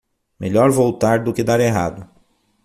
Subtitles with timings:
[0.39, 2.09] Melhor voltar do que dar errado.